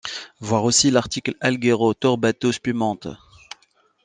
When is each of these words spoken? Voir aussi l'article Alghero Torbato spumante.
Voir 0.39 0.63
aussi 0.63 0.89
l'article 0.89 1.35
Alghero 1.41 1.93
Torbato 1.93 2.51
spumante. 2.51 3.07